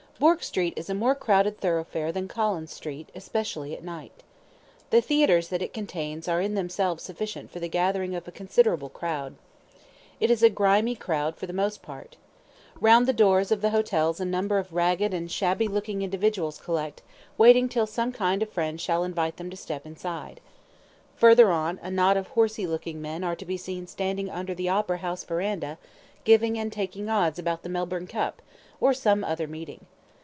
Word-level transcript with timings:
Bourke 0.19 0.43
Street 0.43 0.75
is 0.77 0.87
a 0.87 0.93
more 0.93 1.15
crowded 1.15 1.57
thoroughfare 1.59 2.11
than 2.11 2.27
Collins 2.27 2.71
Street, 2.71 3.09
especially 3.15 3.75
at 3.75 3.83
night. 3.83 4.21
The 4.91 5.01
theatres 5.01 5.47
that 5.47 5.63
it 5.63 5.73
contains 5.73 6.27
are 6.27 6.39
in 6.39 6.53
themselves 6.53 7.01
sufficient 7.01 7.49
for 7.49 7.59
the 7.59 7.67
gathering 7.67 8.13
of 8.13 8.27
a 8.27 8.31
considerable 8.31 8.89
crowd. 8.89 9.33
It 10.19 10.29
is 10.29 10.43
a 10.43 10.49
grimy 10.51 10.93
crowd 10.93 11.37
for 11.37 11.47
the 11.47 11.53
most 11.53 11.81
part. 11.81 12.17
Round 12.79 13.07
the 13.07 13.13
doors 13.13 13.51
of 13.51 13.61
the 13.61 13.71
hotels 13.71 14.19
a 14.19 14.25
number 14.25 14.59
of 14.59 14.71
ragged 14.73 15.11
and 15.11 15.31
shabby 15.31 15.67
looking 15.67 16.03
individuals 16.03 16.61
collect, 16.63 17.01
waiting 17.35 17.67
till 17.67 17.87
some 17.87 18.11
kind 18.11 18.47
friend 18.47 18.79
shall 18.79 19.03
invite 19.03 19.37
them 19.37 19.49
to 19.49 19.57
step 19.57 19.87
inside. 19.87 20.39
Further 21.15 21.51
on 21.51 21.79
a 21.81 21.89
knot 21.89 22.15
of 22.15 22.27
horsey 22.27 22.67
looking 22.67 23.01
men 23.01 23.23
are 23.23 23.35
to 23.35 23.43
be 23.45 23.57
seen 23.57 23.87
standing 23.87 24.29
under 24.29 24.53
the 24.53 24.69
Opera 24.69 24.99
House 24.99 25.23
verandah 25.23 25.79
giving 26.25 26.59
and 26.59 26.71
taking 26.71 27.09
odds 27.09 27.39
about 27.39 27.63
the 27.63 27.69
Melbourne 27.69 28.05
Cup, 28.05 28.43
or 28.79 28.93
some 28.93 29.23
other 29.23 29.47
meeting. 29.47 29.87